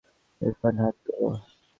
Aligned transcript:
ইরফান 0.41 0.75
হাত 0.81 0.95
তোলো। 1.05 1.29